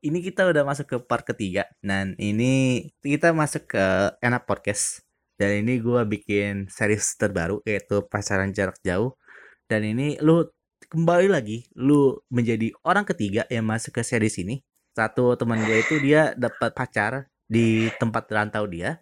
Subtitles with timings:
[0.00, 3.84] ini kita udah masuk ke part ketiga dan ini kita masuk ke
[4.24, 5.04] enak podcast.
[5.40, 9.16] Dan ini gua bikin series terbaru yaitu pacaran jarak jauh.
[9.64, 10.44] Dan ini lu
[10.92, 14.60] kembali lagi lu menjadi orang ketiga yang masuk ke series ini.
[14.92, 19.00] Satu teman gue itu dia dapat pacar di tempat rantau dia.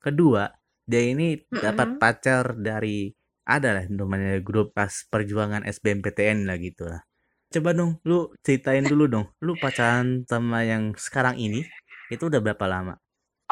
[0.00, 0.48] Kedua
[0.88, 3.12] dia ini dapat pacar dari
[3.44, 7.04] ada lah namanya grup pas perjuangan SBMPTN lah gitu lah
[7.54, 11.62] coba dong lu ceritain dulu dong lu pacaran sama yang sekarang ini
[12.10, 12.98] itu udah berapa lama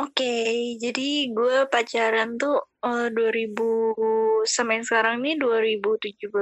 [0.00, 6.33] Oke, jadi gue pacaran tuh eh, 2000 sampai sekarang nih 2017.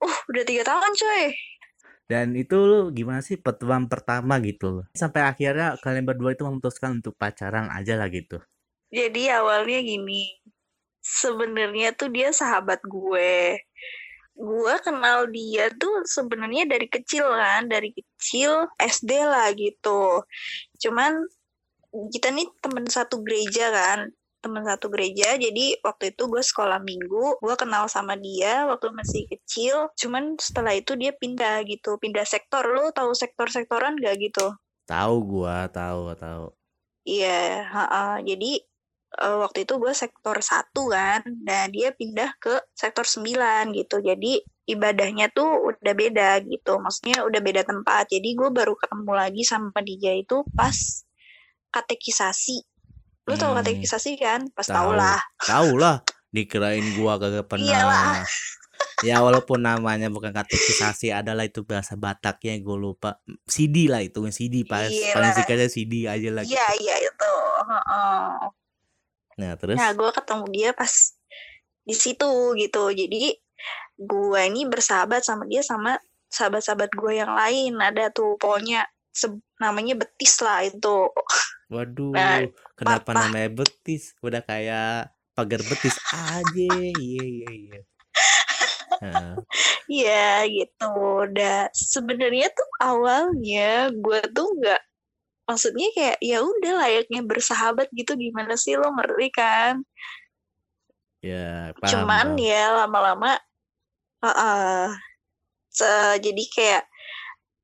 [0.00, 1.24] Uh, udah tiga tahun coy.
[2.10, 7.00] dan itu lu gimana sih pertemuan pertama gitu loh sampai akhirnya kalian berdua itu memutuskan
[7.00, 8.42] untuk pacaran aja lah gitu
[8.92, 10.28] Jadi awalnya gini,
[11.00, 13.56] sebenarnya tuh dia sahabat gue.
[14.32, 20.24] Gue kenal dia tuh sebenarnya dari kecil kan, dari kecil SD lah gitu.
[20.82, 21.22] Cuman
[22.12, 24.08] kita nih temen satu gereja kan,
[24.42, 25.36] temen satu gereja.
[25.36, 29.92] Jadi waktu itu gue sekolah minggu, gue kenal sama dia waktu masih kecil.
[29.94, 32.64] Cuman setelah itu dia pindah gitu, pindah sektor.
[32.66, 34.56] Lo tahu sektor-sektoran gak gitu?
[34.92, 36.52] tahu gua tahu tahu
[37.02, 38.22] Iya, ha-ha.
[38.22, 38.62] jadi
[39.20, 44.00] eh, waktu itu gue sektor satu kan, nah dia pindah ke sektor 9 gitu.
[44.00, 48.08] Jadi ibadahnya tuh udah beda gitu, maksudnya udah beda tempat.
[48.08, 50.74] Jadi gue baru ketemu lagi sama dia itu pas
[51.72, 52.64] katekisasi.
[53.28, 54.40] Lu tau Hmm, katekisasi kan?
[54.52, 55.18] Pas tau lah.
[55.42, 58.24] tahu lah dikirain gua kagak Iyalah.
[58.24, 58.24] pernah
[59.02, 63.18] ya walaupun namanya bukan katekisasi adalah itu bahasa Bataknya gue lupa
[63.50, 66.54] CD lah itu CD pas paling singkatnya CD aja lah gitu.
[66.54, 67.32] Iya, iya itu.
[67.66, 68.61] Ha-ha.
[69.42, 70.92] Nah terus Nah, gue ketemu dia pas
[71.82, 72.82] di situ gitu.
[72.94, 73.34] Jadi
[73.98, 75.98] gue ini bersahabat sama dia sama
[76.30, 77.74] sahabat-sahabat gue yang lain.
[77.82, 78.86] Ada tuh pokoknya
[79.58, 81.10] namanya betis lah itu.
[81.72, 82.44] waduh Nah,
[82.76, 83.18] kenapa papa.
[83.26, 86.68] namanya betis udah kayak pagar betis aja
[87.00, 87.80] iya iya iya
[89.02, 89.34] Nah,
[89.90, 90.90] Iya gitu.
[91.26, 94.82] Udah sebenarnya tuh awalnya gue tuh nggak
[95.52, 99.84] maksudnya kayak ya udah layaknya bersahabat gitu gimana sih lo ngerti kan?
[101.22, 102.42] ya paham Cuman paham.
[102.42, 103.38] ya lama-lama
[104.26, 104.90] uh,
[105.70, 106.84] se- jadi kayak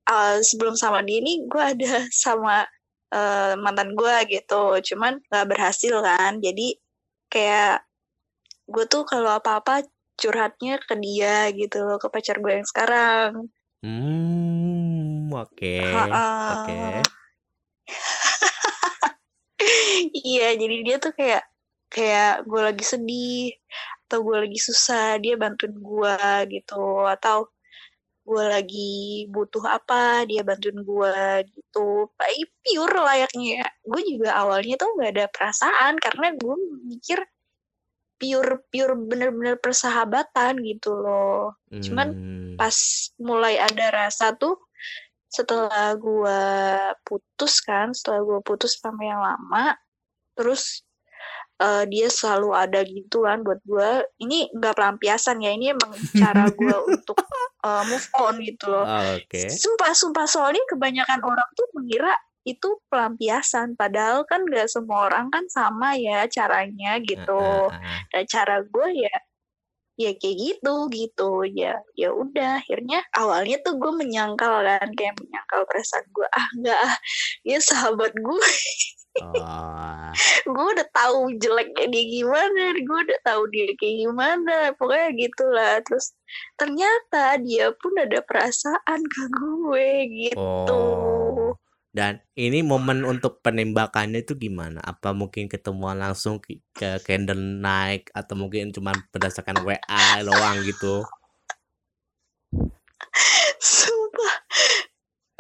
[0.07, 2.65] uh, sebelum sama dia nih gue ada sama
[3.11, 4.79] uh, mantan gue gitu.
[4.95, 6.39] Cuman nggak berhasil kan.
[6.39, 6.79] Jadi
[7.29, 7.83] kayak
[8.69, 9.83] gue tuh kalau apa-apa
[10.19, 13.51] curhatnya ke dia gitu loh, ke pacar gue yang sekarang.
[13.83, 16.27] hmm oke Ha-ha.
[16.59, 17.18] oke
[20.29, 21.43] Iya, jadi dia tuh kayak
[21.89, 23.51] kayak gue lagi sedih
[24.09, 26.17] atau gue lagi susah, dia bantuin gue
[26.53, 27.49] gitu atau
[28.29, 31.17] gue lagi butuh apa, dia bantuin gue
[31.49, 32.13] gitu.
[32.13, 33.65] Tapi pure layaknya.
[33.85, 37.19] Gue juga awalnya tuh gak ada perasaan karena gue mikir
[38.19, 41.57] pure pure bener-bener persahabatan gitu loh.
[41.81, 42.75] Cuman Hmm, pas
[43.23, 44.59] mulai ada rasa tuh
[45.29, 46.41] setelah gua
[47.05, 49.77] putus kan setelah gua putus sama yang lama
[50.33, 50.83] terus
[51.59, 54.07] eh, dia selalu ada gitu kan buat gua.
[54.23, 57.19] Ini nggak pelampiasan ya ini emang cara gua untuk
[57.67, 58.87] eh, move on gitu loh.
[59.19, 59.51] Oke.
[59.51, 62.15] Sumpah sumpah soalnya kebanyakan orang tuh mengira
[62.47, 67.69] itu pelampiasan padahal kan nggak semua orang kan sama ya caranya gitu.
[67.69, 68.01] Ah, ah, ah.
[68.15, 69.17] dan cara gue ya
[69.99, 71.31] ya kayak gitu gitu.
[71.51, 76.79] Ya ya udah akhirnya awalnya tuh gue menyangkal kan kayak menyangkal perasaan gue ah enggak
[76.79, 76.97] ah
[77.43, 78.51] dia sahabat gue
[79.23, 80.11] oh.
[80.49, 85.75] Gue udah tahu jeleknya dia gimana gue udah tahu dia kayak gimana pokoknya gitulah.
[85.85, 86.17] Terus
[86.57, 90.41] ternyata dia pun ada perasaan ke gue gitu.
[90.41, 91.28] Oh.
[91.99, 94.79] Dan ini momen untuk penembakannya itu gimana?
[94.87, 101.03] Apa mungkin ketemuan langsung ke, Candle Night atau mungkin cuma berdasarkan WA doang gitu?
[103.59, 104.35] Sumpah.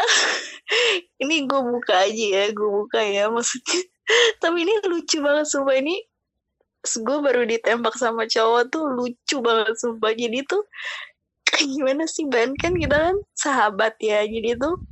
[1.22, 3.78] ini gue buka aja ya, gue buka ya maksudnya.
[4.42, 5.94] Tapi ini lucu banget sumpah ini.
[6.82, 10.10] Gue baru ditembak sama cowok tuh lucu banget sumpah.
[10.10, 10.66] Jadi tuh
[11.54, 14.26] gimana sih Ban kan kita kan sahabat ya.
[14.26, 14.82] Jadi tuh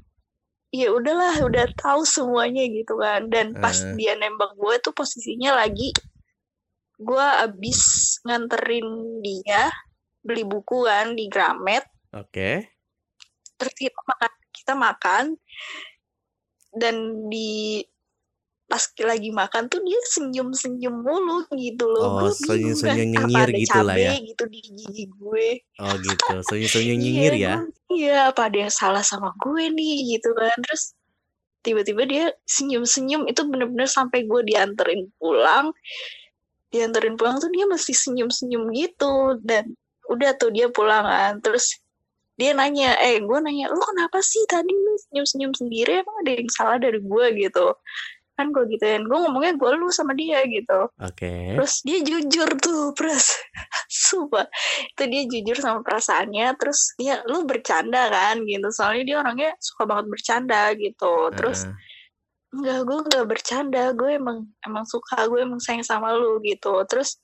[0.75, 3.27] ya udahlah udah tahu semuanya gitu kan.
[3.31, 3.95] Dan pas Eh.
[3.99, 5.93] dia nembak gue tuh posisinya lagi
[6.97, 7.81] gue abis
[8.25, 9.69] nganterin dia
[10.25, 11.85] beli buku kan di Gramet
[12.17, 12.73] Oke.
[13.61, 15.25] terus kita makan kita makan
[16.73, 16.97] dan
[17.29, 17.85] di
[18.67, 22.27] pas lagi makan tuh dia senyum-senyum mulu gitu loh.
[22.27, 24.13] Oh, senyum-senyum apa nyengir gitu lah ya.
[24.19, 25.49] gitu di gigi gue.
[25.79, 27.55] Oh gitu, senyum-senyum Iya, nyengir ya.
[27.95, 30.59] iya apa ada yang salah sama gue nih gitu kan.
[30.67, 30.99] Terus
[31.63, 35.71] tiba-tiba dia senyum-senyum itu bener-bener sampai gue dianterin pulang.
[36.75, 39.79] Dianterin pulang tuh dia masih senyum-senyum gitu dan
[40.11, 41.39] udah tuh dia pulang kan.
[41.39, 41.79] Terus
[42.37, 46.03] dia nanya, eh gue nanya, lu kenapa sih tadi lu senyum-senyum sendiri?
[46.03, 47.79] Emang ada yang salah dari gue gitu?
[48.37, 50.93] Kan gue gituin, gue ngomongnya gue lu sama dia gitu.
[51.00, 51.56] Oke.
[51.56, 53.33] Terus dia jujur tuh, pras.
[53.88, 54.44] Sumpah.
[54.93, 56.53] Itu dia jujur sama perasaannya.
[56.61, 58.69] Terus ya lu bercanda kan gitu.
[58.69, 61.33] Soalnya dia orangnya suka banget bercanda gitu.
[61.33, 62.55] Terus Heeh.
[62.61, 63.85] enggak, gue enggak bercanda.
[63.97, 64.38] Gue emang
[64.69, 66.77] emang suka, gue emang sayang sama lu gitu.
[66.85, 67.17] Terus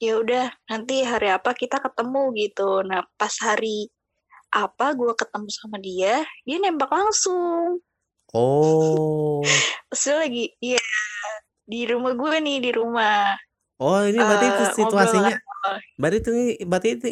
[0.00, 2.86] ya udah nanti hari apa kita ketemu gitu.
[2.86, 3.90] Nah pas hari
[4.50, 7.82] apa gue ketemu sama dia, dia nembak langsung.
[8.32, 9.42] Oh.
[9.90, 10.78] Terus lagi, iya
[11.66, 13.34] di rumah gue nih di rumah.
[13.80, 15.78] Oh, ini berarti itu Eh, situasinya lah.
[15.96, 16.30] berarti itu
[16.62, 17.06] berarti itu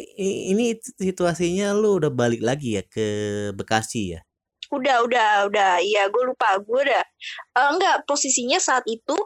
[0.53, 3.07] ini situasinya lu udah balik lagi ya ke
[3.51, 4.21] Bekasi ya?
[4.69, 5.81] Udah, udah, udah.
[5.81, 6.61] Iya, gue lupa.
[6.61, 7.01] Gue udah.
[7.57, 9.17] Eh, enggak, posisinya saat itu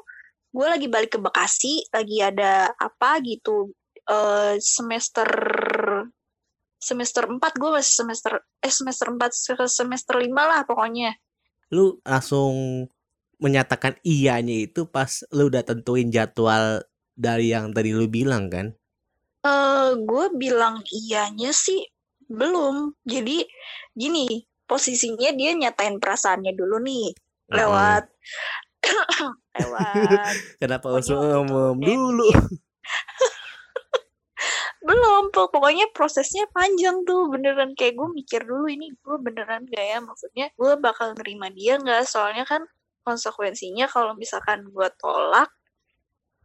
[0.49, 3.69] gue lagi balik ke Bekasi, lagi ada apa gitu.
[4.03, 5.23] eh semester
[6.75, 11.15] semester 4 gue masih semester eh semester 4 se- semester 5 lah pokoknya.
[11.75, 12.53] Lu langsung
[13.43, 16.65] menyatakan iyanya itu pas lu udah tentuin jadwal
[17.25, 18.67] dari yang tadi lu bilang kan?
[19.51, 21.81] Eh gue bilang iyanya sih
[22.39, 22.75] belum.
[23.13, 23.37] Jadi
[24.01, 24.25] gini,
[24.69, 27.05] posisinya dia nyatain perasaannya dulu nih
[27.51, 27.57] Mm-mm.
[27.59, 28.03] lewat
[29.59, 32.29] lewat Kenapa waktu ngomong dulu?
[34.83, 37.31] belum pok- pokoknya prosesnya panjang tuh.
[37.31, 39.99] Beneran kayak gue mikir dulu ini gue beneran gak ya?
[40.03, 42.03] Maksudnya gue bakal nerima dia nggak?
[42.07, 42.61] Soalnya kan
[43.07, 45.49] konsekuensinya kalau misalkan gue tolak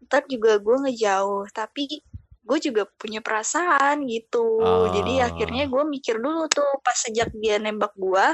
[0.06, 1.50] ntar juga gue ngejauh.
[1.50, 2.00] Tapi
[2.48, 4.62] gue juga punya perasaan gitu.
[4.94, 5.70] Jadi akhirnya Oh.
[5.74, 6.80] gue mikir dulu tuh.
[6.80, 8.26] Pas sejak dia nembak gue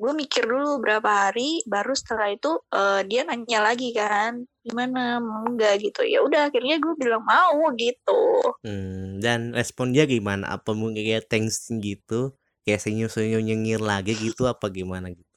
[0.00, 5.44] gue mikir dulu berapa hari baru setelah itu eh, dia nanya lagi kan gimana mau
[5.44, 5.76] nggak?
[5.84, 6.00] Gitu.
[6.08, 8.20] Ya udah akhirnya gue bilang mau gitu.
[8.64, 10.48] Hmm, dan respon dia gimana?
[10.56, 12.32] Apa mungkin kayak thanks gitu?
[12.64, 15.28] Kayak senyum-senyum nyengir lagi gitu apa gimana gitu?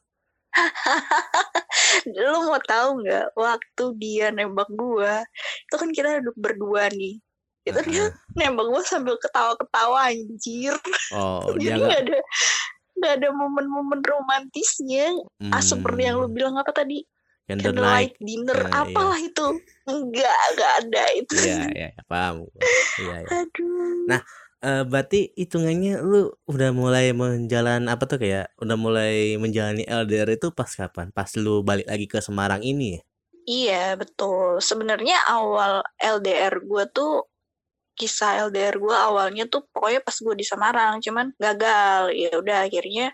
[2.20, 5.28] lu mau tahu nggak waktu dia nembak gua?
[5.68, 7.20] Itu kan kita duduk berdua nih.
[7.64, 10.76] Itu dia nembak gua sambil ketawa-ketawa anjir.
[11.16, 12.20] Oh, dia jadi nggak ada
[13.04, 15.12] nggak ada momen-momen romantisnya
[15.52, 17.04] ah seperti yang lu hmm, bilang apa tadi
[17.44, 17.68] candlelight.
[17.76, 18.72] candlelight dinner iya.
[18.80, 19.48] apalah itu
[19.84, 22.48] enggak enggak ada itu Iya, iya, iya, paham.
[23.04, 23.30] Iya, iya.
[23.44, 24.22] aduh Nah,
[24.64, 30.56] eh, berarti hitungannya lu udah mulai menjalan apa tuh kayak udah mulai menjalani LDR itu
[30.56, 31.12] pas kapan?
[31.12, 33.02] Pas lu balik lagi ke Semarang ini ya?
[33.44, 34.64] Iya, betul.
[34.64, 37.28] Sebenarnya awal LDR gue tuh
[38.00, 42.02] kisah LDR gue awalnya tuh pokoknya pas gue di Semarang, cuman gagal.
[42.22, 43.06] Ya udah akhirnya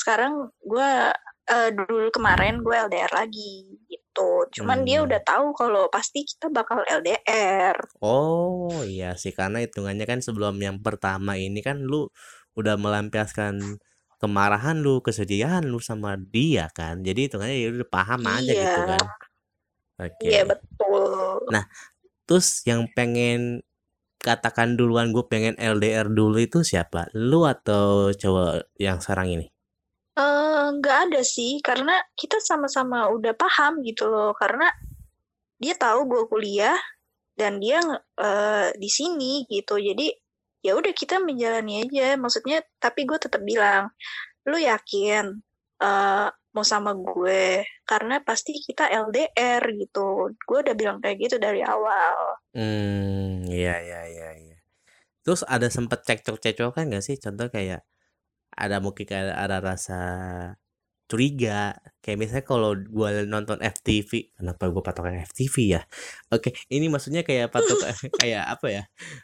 [0.00, 0.32] sekarang
[0.62, 0.90] gue
[1.52, 3.52] eh, dulu kemarin gue LDR lagi
[3.90, 4.46] gitu.
[4.56, 5.06] Cuman dia Hmm.
[5.06, 7.76] udah tahu kalau pasti kita bakal LDR.
[8.02, 11.96] Oh, iya sih karena hitungannya kan sebelum yang pertama ini kan lu
[12.58, 13.54] udah melampiaskan
[14.22, 16.94] kemarahan lu, kesedihan lu sama dia kan.
[17.06, 19.04] Jadi hitungannya ya udah paham aja Iya, gitu kan.
[20.26, 20.48] iya Oke.
[20.50, 21.38] betul.
[21.52, 21.64] Nah,
[22.28, 23.62] terus yang pengen
[24.18, 27.08] katakan duluan gue pengen LDR dulu itu siapa?
[27.14, 29.46] Lu atau cowok yang sekarang ini?
[30.18, 34.34] Eh, nggak ada sih, karena kita sama-sama udah paham gitu loh.
[34.34, 34.66] Karena
[35.58, 36.78] dia tahu gue kuliah
[37.38, 37.78] dan dia
[38.18, 39.78] eh, di sini gitu.
[39.78, 40.10] Jadi
[40.66, 42.18] ya udah kita menjalani aja.
[42.18, 43.94] Maksudnya, tapi gue tetap bilang,
[44.50, 45.38] lu yakin
[45.82, 47.64] eh, mau sama gue?
[47.84, 50.32] Karena pasti kita LDR gitu.
[50.34, 52.40] Gue udah bilang kayak gitu dari awal.
[52.56, 54.56] Hmm, iya iya iya iya.
[55.24, 57.20] Terus ada sempet cekcok-cekcokan gak sih?
[57.20, 57.84] Contoh kayak
[58.56, 60.00] ada mungkin kayak ada rasa
[61.08, 61.76] curiga.
[62.04, 65.82] Kayak misalnya kalau gue nonton FTV, kenapa gue patokan FTV ya?
[66.32, 67.80] Oke, ini maksudnya kayak patok
[68.20, 68.82] kayak apa ya?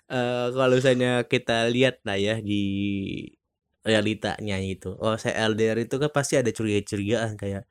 [0.09, 2.63] Eh kalau misalnya kita lihat lah ya di
[3.85, 4.97] realitanya itu.
[4.99, 7.69] Oh, saya LDR itu kan pasti ada curiga-curigaan kayak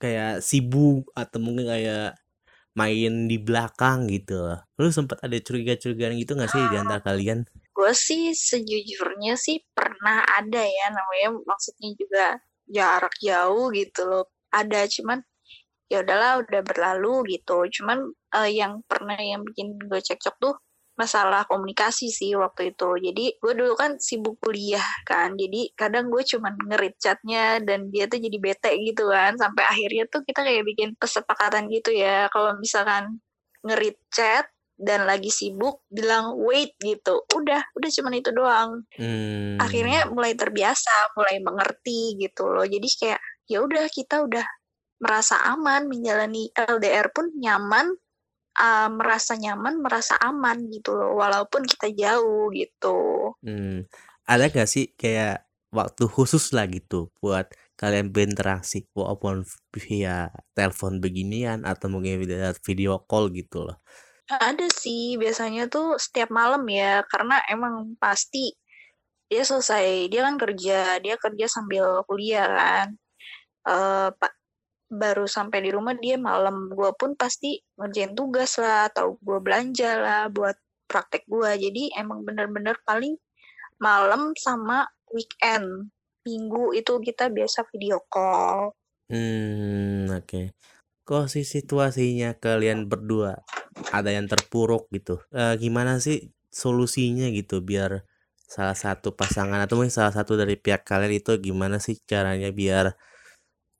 [0.00, 2.16] kayak sibuk atau mungkin kayak
[2.72, 4.60] main di belakang gitu loh.
[4.80, 7.44] Lu sempat ada curiga-curigaan gitu gak sih di antara kalian?
[7.76, 12.24] Gue sih sejujurnya sih pernah ada ya namanya maksudnya juga
[12.64, 14.24] jarak jauh gitu loh.
[14.50, 15.20] Ada cuman
[15.92, 17.68] ya udahlah udah berlalu gitu.
[17.68, 18.08] Cuman
[18.40, 20.54] eh, yang pernah yang bikin gue cekcok tuh
[21.00, 22.88] masalah komunikasi sih waktu itu.
[23.00, 25.32] Jadi gue dulu kan sibuk kuliah kan.
[25.32, 29.40] Jadi kadang gue cuman ngerit chatnya dan dia tuh jadi bete gitu kan.
[29.40, 32.28] Sampai akhirnya tuh kita kayak bikin kesepakatan gitu ya.
[32.28, 33.16] Kalau misalkan
[33.64, 34.44] ngerit chat
[34.76, 37.24] dan lagi sibuk bilang wait gitu.
[37.32, 38.70] Udah, udah cuman itu doang.
[39.00, 39.56] Hmm.
[39.56, 42.68] Akhirnya mulai terbiasa, mulai mengerti gitu loh.
[42.68, 44.44] Jadi kayak ya udah kita udah
[45.00, 47.88] merasa aman menjalani LDR pun nyaman
[48.58, 53.30] uh, merasa nyaman, merasa aman gitu loh, walaupun kita jauh gitu.
[53.44, 53.86] Hmm,
[54.26, 57.46] ada gak sih kayak waktu khusus lah gitu buat
[57.78, 63.78] kalian berinteraksi walaupun via telepon beginian atau mungkin via video call gitu loh?
[64.30, 68.54] Ada sih, biasanya tuh setiap malam ya, karena emang pasti
[69.26, 72.88] dia selesai, dia kan kerja, dia kerja sambil kuliah kan.
[73.60, 74.39] Uh, pak
[74.90, 76.68] baru sampai di rumah dia malam.
[76.74, 80.58] Gue pun pasti ngerjain tugas lah atau gue belanja lah buat
[80.90, 83.14] praktek gue jadi emang bener-bener paling
[83.78, 85.94] malam sama weekend.
[86.26, 88.74] Minggu itu kita biasa video call.
[89.08, 90.26] Hmm oke.
[90.26, 90.46] Okay.
[91.10, 93.42] kok sih situasinya kalian berdua
[93.90, 95.18] ada yang terpuruk gitu?
[95.34, 98.06] E, gimana sih solusinya gitu biar
[98.46, 102.94] salah satu pasangan atau mungkin salah satu dari pihak kalian itu gimana sih caranya biar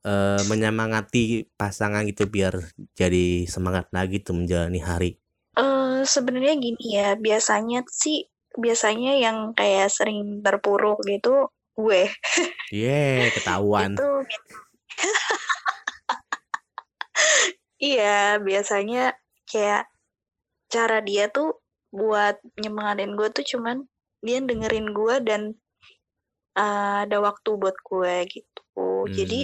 [0.05, 2.57] uh, menyemangati pasangan gitu biar
[2.97, 5.11] jadi semangat lagi tuh menjalani hari?
[5.57, 12.11] Uh, sebenarnya gini ya, biasanya sih biasanya yang kayak sering terpuruk gitu gue.
[12.71, 13.97] Iya, yeah, ketahuan.
[13.97, 14.11] itu,
[17.93, 19.17] iya, biasanya
[19.49, 19.91] kayak
[20.71, 21.59] cara dia tuh
[21.91, 23.83] buat nyemangatin gue tuh cuman
[24.23, 25.43] dia dengerin gue dan
[26.55, 28.60] uh, ada waktu buat gue gitu.
[29.07, 29.15] Hmm.
[29.15, 29.41] Jadi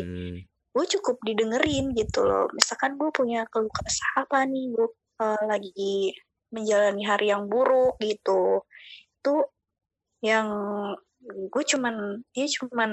[0.76, 2.48] gue cukup didengerin gitu loh.
[2.52, 4.88] Misalkan gue punya keluh kesah apa nih, gue
[5.22, 6.12] uh, lagi
[6.52, 8.64] menjalani hari yang buruk gitu.
[9.22, 9.34] Itu
[10.24, 10.48] yang
[11.26, 12.92] gue cuman dia cuman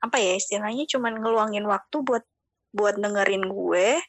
[0.00, 2.24] apa ya istilahnya cuman ngeluangin waktu buat
[2.72, 4.00] buat dengerin gue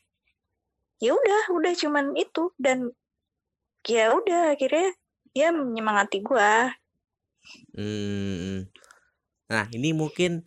[1.01, 2.93] ya udah udah cuman itu dan
[3.83, 4.93] ya udah akhirnya
[5.33, 6.51] dia menyemangati gue
[7.75, 8.69] hmm.
[9.49, 10.45] nah ini mungkin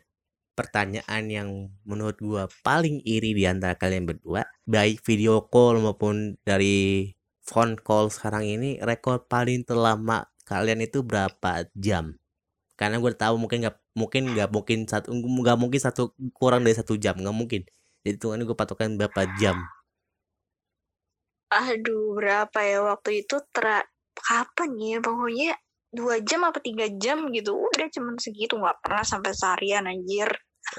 [0.58, 1.48] pertanyaan yang
[1.86, 7.10] menurut gua paling iri di antara kalian berdua, baik video call maupun dari
[7.44, 12.16] phone call sekarang ini, rekor paling terlama kalian itu berapa jam?
[12.78, 16.02] Karena gue tahu mungkin nggak mungkin nggak mungkin satu nggak mungkin satu
[16.34, 17.62] kurang dari satu jam nggak mungkin.
[18.06, 19.70] Jadi tuh gue patokan berapa jam?
[21.52, 23.66] Aduh berapa ya waktu itu ter
[24.26, 25.50] kapan ya pokoknya
[25.94, 27.54] dua jam apa tiga jam gitu.
[27.54, 30.28] Udah cuman segitu nggak pernah sampai seharian anjir.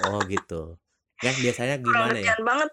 [0.04, 0.76] Oh gitu.
[1.18, 2.36] Kan biasanya gimana ya?
[2.44, 2.68] banget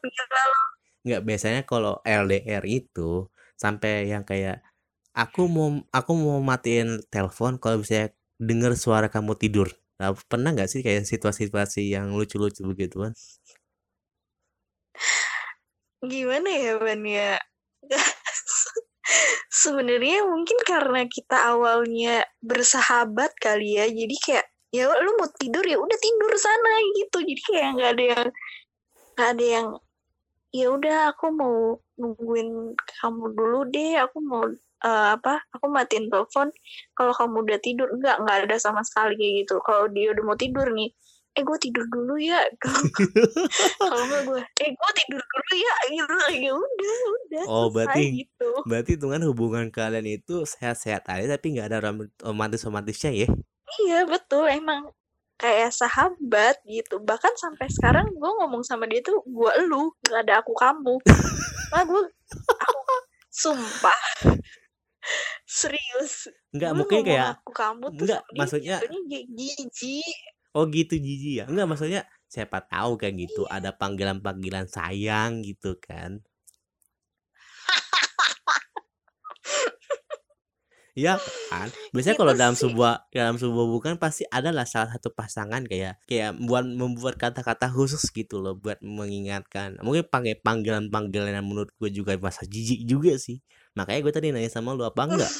[1.04, 3.28] nggak biasanya kalau LDR itu
[3.60, 4.64] sampai yang kayak
[5.12, 9.68] aku mau aku mau matiin telepon kalau bisa dengar suara kamu tidur.
[10.00, 13.14] Nah, pernah nggak sih kayak situasi-situasi yang lucu-lucu begitu kan
[16.04, 17.40] gimana ya Ban ya
[19.50, 25.78] sebenarnya mungkin karena kita awalnya bersahabat kali ya jadi kayak ya lu mau tidur ya
[25.78, 27.18] udah tidur sana gitu.
[27.22, 28.28] Jadi kayak nggak ada yang
[29.14, 29.68] nggak ada yang
[30.54, 31.58] ya udah aku mau
[32.02, 34.02] nungguin kamu dulu deh.
[34.02, 36.50] Aku mau uh, apa aku matiin telepon.
[36.98, 39.62] Kalau kamu udah tidur enggak nggak ada sama sekali kayak gitu.
[39.62, 40.90] Kalau dia udah mau tidur nih
[41.34, 42.42] eh gue tidur dulu ya.
[43.82, 45.74] Kalau nggak gue eh gue tidur dulu ya.
[45.90, 48.50] Gitu ya udah udah oh berarti gitu.
[48.70, 51.80] berarti kan hubungan kalian itu sehat-sehat aja tapi nggak ada
[52.22, 53.30] romantis romantisnya ya?
[53.82, 54.46] Iya betul.
[54.46, 54.94] Emang
[55.42, 57.02] kayak sahabat gitu.
[57.02, 61.02] Bahkan sampai sekarang gue ngomong sama dia tuh gue lu nggak ada aku kamu.
[61.74, 62.04] Nah gue
[62.62, 62.80] aku
[63.34, 64.02] sumpah.
[65.50, 66.30] Serius.
[66.54, 68.78] Nggak mungkin kayak aku kamu tuh nggak maksudnya
[69.34, 70.18] jijik
[70.54, 73.62] oh gitu jijik ya nggak maksudnya siapa tahu kayak gitu iya.
[73.62, 76.22] ada panggilan panggilan sayang gitu kan
[80.94, 81.18] Iya
[81.50, 81.74] kan?
[81.90, 86.38] Biasanya kalau dalam sebuah dalam sebuah hubungan pasti ada lah salah satu pasangan kayak kayak
[86.38, 89.82] buat membuat kata-kata khusus gitu loh buat mengingatkan.
[89.82, 93.42] Mungkin panggil panggilan-panggilan yang menurut gue juga masa jijik juga sih.
[93.74, 95.34] Makanya gue tadi nanya sama lu apa enggak?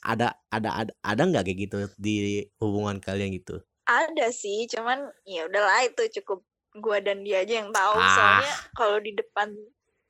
[0.00, 3.58] ada ada ada ada enggak kayak gitu di hubungan kalian gitu?
[3.90, 6.46] Ada sih, cuman ya udahlah itu cukup
[6.78, 7.98] gue dan dia aja yang tahu.
[7.98, 8.14] Ah.
[8.14, 9.50] Soalnya kalau di depan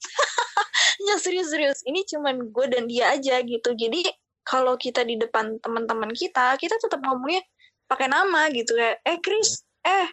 [1.09, 3.73] ya serius-serius ini cuman gue dan dia aja gitu.
[3.73, 4.05] Jadi
[4.45, 7.41] kalau kita di depan teman-teman kita kita tetap ngomongnya
[7.89, 10.09] pakai nama gitu ya eh Chris eh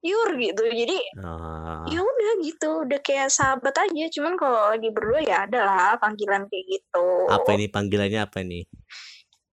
[0.00, 1.84] Yur gitu jadi uh.
[1.92, 6.48] ya udah gitu udah kayak sahabat aja cuman kalau lagi berdua ya ada lah panggilan
[6.48, 8.64] kayak gitu apa ini panggilannya apa nih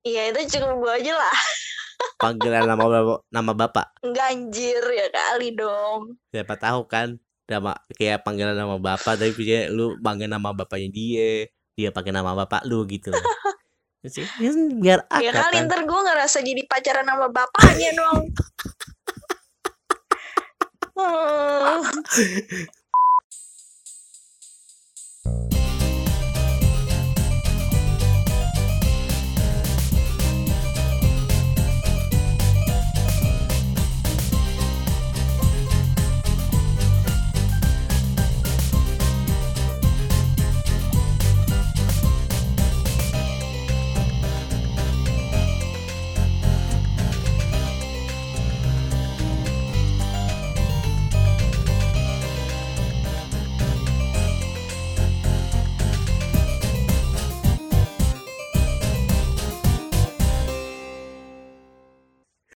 [0.08, 1.36] Iya itu cukup gue aja lah.
[2.18, 2.86] panggilan nama
[3.30, 4.02] nama bapak?
[4.02, 6.18] Ganjir ya kali dong.
[6.34, 11.48] Siapa tahu kan nama kayak panggilan nama bapak tapi dia lu panggil nama bapaknya dia,
[11.78, 13.14] dia pakai nama bapak lu gitu.
[14.06, 15.26] Ya ya sih biar ya akrab.
[15.26, 15.66] Ya kali kan?
[15.68, 18.30] ntar gue ngerasa jadi pacaran nama bapaknya dong.
[21.02, 21.82] oh.